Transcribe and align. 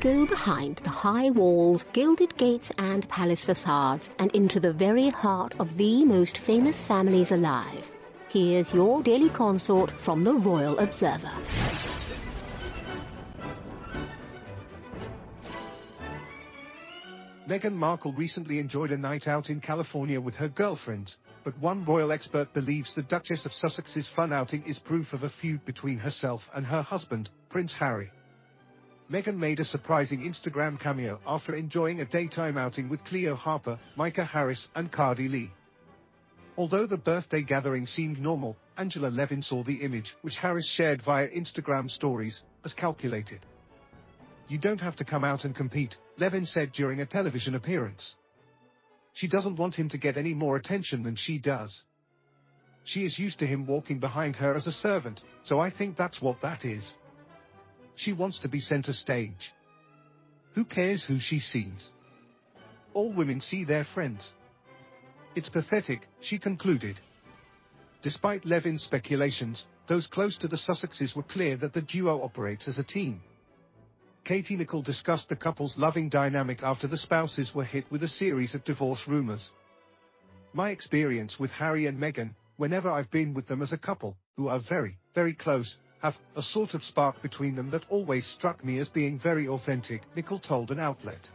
Go 0.00 0.24
behind 0.24 0.76
the 0.76 0.88
high 0.88 1.28
walls, 1.28 1.84
gilded 1.92 2.34
gates, 2.38 2.72
and 2.78 3.06
palace 3.10 3.44
facades, 3.44 4.10
and 4.18 4.34
into 4.34 4.58
the 4.58 4.72
very 4.72 5.10
heart 5.10 5.54
of 5.60 5.76
the 5.76 6.06
most 6.06 6.38
famous 6.38 6.82
families 6.82 7.32
alive. 7.32 7.90
Here's 8.30 8.72
your 8.72 9.02
daily 9.02 9.28
consort 9.28 9.90
from 9.90 10.24
the 10.24 10.32
Royal 10.32 10.78
Observer. 10.78 11.34
Meghan 17.46 17.74
Markle 17.74 18.14
recently 18.14 18.58
enjoyed 18.58 18.92
a 18.92 18.96
night 18.96 19.28
out 19.28 19.50
in 19.50 19.60
California 19.60 20.18
with 20.18 20.34
her 20.36 20.48
girlfriends, 20.48 21.18
but 21.44 21.58
one 21.58 21.84
royal 21.84 22.10
expert 22.10 22.50
believes 22.54 22.94
the 22.94 23.02
Duchess 23.02 23.44
of 23.44 23.52
Sussex's 23.52 24.08
fun 24.16 24.32
outing 24.32 24.62
is 24.62 24.78
proof 24.78 25.12
of 25.12 25.24
a 25.24 25.32
feud 25.42 25.62
between 25.66 25.98
herself 25.98 26.40
and 26.54 26.64
her 26.64 26.80
husband, 26.80 27.28
Prince 27.50 27.74
Harry. 27.78 28.10
Meghan 29.10 29.38
made 29.38 29.58
a 29.58 29.64
surprising 29.64 30.20
Instagram 30.20 30.78
cameo 30.78 31.18
after 31.26 31.56
enjoying 31.56 32.00
a 32.00 32.04
daytime 32.04 32.56
outing 32.56 32.88
with 32.88 33.04
Cleo 33.04 33.34
Harper, 33.34 33.76
Micah 33.96 34.24
Harris, 34.24 34.68
and 34.76 34.92
Kadi 34.92 35.26
Lee. 35.26 35.50
Although 36.56 36.86
the 36.86 36.96
birthday 36.96 37.42
gathering 37.42 37.86
seemed 37.86 38.20
normal, 38.20 38.56
Angela 38.76 39.08
Levin 39.08 39.42
saw 39.42 39.64
the 39.64 39.82
image, 39.82 40.14
which 40.22 40.36
Harris 40.36 40.68
shared 40.68 41.02
via 41.02 41.28
Instagram 41.28 41.90
stories, 41.90 42.42
as 42.64 42.72
calculated. 42.72 43.40
You 44.46 44.58
don't 44.58 44.80
have 44.80 44.96
to 44.96 45.04
come 45.04 45.24
out 45.24 45.44
and 45.44 45.56
compete, 45.56 45.96
Levin 46.16 46.46
said 46.46 46.72
during 46.72 47.00
a 47.00 47.06
television 47.06 47.56
appearance. 47.56 48.14
She 49.14 49.26
doesn't 49.26 49.56
want 49.56 49.74
him 49.74 49.88
to 49.88 49.98
get 49.98 50.18
any 50.18 50.34
more 50.34 50.54
attention 50.54 51.02
than 51.02 51.16
she 51.16 51.38
does. 51.38 51.82
She 52.84 53.04
is 53.04 53.18
used 53.18 53.40
to 53.40 53.46
him 53.46 53.66
walking 53.66 53.98
behind 53.98 54.36
her 54.36 54.54
as 54.54 54.68
a 54.68 54.72
servant, 54.72 55.20
so 55.42 55.58
I 55.58 55.70
think 55.70 55.96
that's 55.96 56.22
what 56.22 56.40
that 56.42 56.64
is. 56.64 56.94
She 58.00 58.14
wants 58.14 58.38
to 58.38 58.48
be 58.48 58.60
center 58.60 58.94
stage. 58.94 59.52
Who 60.54 60.64
cares 60.64 61.04
who 61.04 61.20
she 61.20 61.38
sees? 61.38 61.90
All 62.94 63.12
women 63.12 63.42
see 63.42 63.64
their 63.64 63.84
friends. 63.84 64.32
It's 65.34 65.50
pathetic, 65.50 66.00
she 66.22 66.38
concluded. 66.38 66.98
Despite 68.02 68.46
Levin's 68.46 68.82
speculations, 68.82 69.66
those 69.86 70.06
close 70.06 70.38
to 70.38 70.48
the 70.48 70.56
Sussexes 70.56 71.14
were 71.14 71.22
clear 71.22 71.58
that 71.58 71.74
the 71.74 71.82
duo 71.82 72.22
operates 72.22 72.68
as 72.68 72.78
a 72.78 72.84
team. 72.84 73.20
Katie 74.24 74.56
Nicholl 74.56 74.82
discussed 74.82 75.28
the 75.28 75.36
couple's 75.36 75.76
loving 75.76 76.08
dynamic 76.08 76.62
after 76.62 76.86
the 76.86 76.96
spouses 76.96 77.54
were 77.54 77.64
hit 77.64 77.84
with 77.90 78.02
a 78.02 78.08
series 78.08 78.54
of 78.54 78.64
divorce 78.64 79.02
rumors. 79.06 79.50
My 80.54 80.70
experience 80.70 81.38
with 81.38 81.50
Harry 81.50 81.84
and 81.86 81.98
Meghan, 81.98 82.34
whenever 82.56 82.88
I've 82.88 83.10
been 83.10 83.34
with 83.34 83.46
them 83.46 83.60
as 83.60 83.72
a 83.72 83.78
couple, 83.78 84.16
who 84.38 84.48
are 84.48 84.62
very, 84.66 84.96
very 85.14 85.34
close, 85.34 85.76
have 86.02 86.16
a 86.36 86.42
sort 86.42 86.74
of 86.74 86.82
spark 86.82 87.20
between 87.22 87.56
them 87.56 87.70
that 87.70 87.84
always 87.90 88.26
struck 88.26 88.64
me 88.64 88.78
as 88.78 88.88
being 88.88 89.18
very 89.18 89.46
authentic, 89.46 90.02
Nicholl 90.16 90.42
told 90.42 90.70
an 90.70 90.80
outlet. 90.80 91.28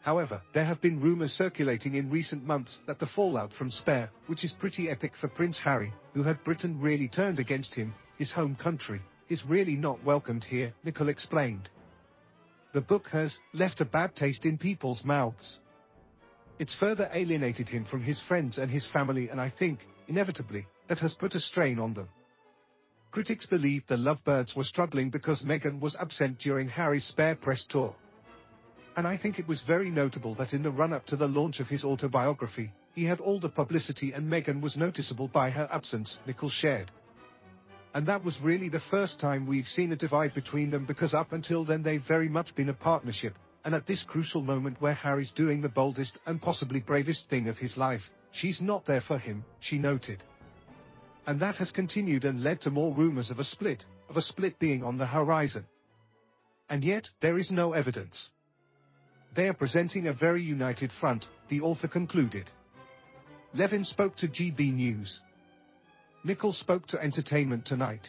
However, 0.00 0.40
there 0.54 0.64
have 0.64 0.80
been 0.80 1.00
rumors 1.00 1.32
circulating 1.32 1.94
in 1.94 2.10
recent 2.10 2.44
months 2.44 2.78
that 2.86 2.98
the 2.98 3.06
fallout 3.06 3.52
from 3.52 3.70
Spare, 3.70 4.10
which 4.26 4.44
is 4.44 4.52
pretty 4.52 4.88
epic 4.88 5.12
for 5.20 5.28
Prince 5.28 5.58
Harry, 5.58 5.92
who 6.14 6.22
had 6.22 6.42
Britain 6.44 6.80
really 6.80 7.08
turned 7.08 7.38
against 7.38 7.74
him, 7.74 7.94
his 8.16 8.32
home 8.32 8.56
country, 8.56 9.02
is 9.28 9.44
really 9.44 9.76
not 9.76 10.02
welcomed 10.04 10.44
here, 10.44 10.72
Nicholl 10.84 11.08
explained. 11.08 11.68
The 12.72 12.80
book 12.80 13.08
has 13.08 13.38
left 13.52 13.80
a 13.80 13.84
bad 13.84 14.16
taste 14.16 14.44
in 14.46 14.56
people's 14.56 15.04
mouths. 15.04 15.58
It's 16.58 16.74
further 16.74 17.08
alienated 17.12 17.68
him 17.68 17.84
from 17.84 18.02
his 18.02 18.20
friends 18.20 18.58
and 18.58 18.70
his 18.70 18.86
family 18.86 19.28
and 19.28 19.40
I 19.40 19.50
think, 19.50 19.80
inevitably, 20.06 20.66
that 20.88 20.98
has 20.98 21.14
put 21.14 21.34
a 21.34 21.40
strain 21.40 21.78
on 21.78 21.94
them. 21.94 22.08
Critics 23.10 23.46
believe 23.46 23.86
the 23.86 23.96
Lovebirds 23.96 24.54
were 24.54 24.64
struggling 24.64 25.08
because 25.08 25.42
Meghan 25.42 25.80
was 25.80 25.96
absent 25.98 26.38
during 26.38 26.68
Harry's 26.68 27.06
spare 27.06 27.36
press 27.36 27.64
tour. 27.66 27.94
And 28.96 29.06
I 29.06 29.16
think 29.16 29.38
it 29.38 29.48
was 29.48 29.62
very 29.62 29.90
notable 29.90 30.34
that 30.34 30.52
in 30.52 30.62
the 30.62 30.70
run-up 30.70 31.06
to 31.06 31.16
the 31.16 31.26
launch 31.26 31.58
of 31.60 31.68
his 31.68 31.84
autobiography, 31.84 32.72
he 32.94 33.04
had 33.04 33.20
all 33.20 33.40
the 33.40 33.48
publicity 33.48 34.12
and 34.12 34.30
Meghan 34.30 34.60
was 34.60 34.76
noticeable 34.76 35.28
by 35.28 35.50
her 35.50 35.68
absence, 35.72 36.18
Nichols 36.26 36.52
shared. 36.52 36.90
And 37.94 38.06
that 38.06 38.24
was 38.24 38.38
really 38.42 38.68
the 38.68 38.82
first 38.90 39.18
time 39.18 39.46
we've 39.46 39.66
seen 39.66 39.90
a 39.92 39.96
divide 39.96 40.34
between 40.34 40.70
them 40.70 40.84
because 40.84 41.14
up 41.14 41.32
until 41.32 41.64
then 41.64 41.82
they've 41.82 42.06
very 42.06 42.28
much 42.28 42.54
been 42.54 42.68
a 42.68 42.74
partnership, 42.74 43.34
and 43.64 43.74
at 43.74 43.86
this 43.86 44.04
crucial 44.06 44.42
moment 44.42 44.80
where 44.80 44.94
Harry's 44.94 45.30
doing 45.30 45.62
the 45.62 45.68
boldest 45.68 46.18
and 46.26 46.42
possibly 46.42 46.80
bravest 46.80 47.30
thing 47.30 47.48
of 47.48 47.56
his 47.56 47.76
life, 47.76 48.02
she's 48.32 48.60
not 48.60 48.84
there 48.84 49.00
for 49.00 49.18
him, 49.18 49.44
she 49.60 49.78
noted. 49.78 50.22
And 51.28 51.40
that 51.40 51.56
has 51.56 51.70
continued 51.70 52.24
and 52.24 52.42
led 52.42 52.62
to 52.62 52.70
more 52.70 52.94
rumors 52.94 53.28
of 53.28 53.38
a 53.38 53.44
split, 53.44 53.84
of 54.08 54.16
a 54.16 54.22
split 54.22 54.58
being 54.58 54.82
on 54.82 54.96
the 54.96 55.04
horizon. 55.04 55.66
And 56.70 56.82
yet, 56.82 57.10
there 57.20 57.36
is 57.36 57.50
no 57.50 57.74
evidence. 57.74 58.30
They 59.36 59.46
are 59.46 59.52
presenting 59.52 60.06
a 60.06 60.14
very 60.14 60.42
united 60.42 60.90
front, 60.90 61.26
the 61.50 61.60
author 61.60 61.86
concluded. 61.86 62.50
Levin 63.52 63.84
spoke 63.84 64.16
to 64.16 64.26
GB 64.26 64.72
News. 64.72 65.20
Nicholl 66.24 66.54
spoke 66.54 66.86
to 66.86 66.98
Entertainment 66.98 67.66
Tonight. 67.66 68.08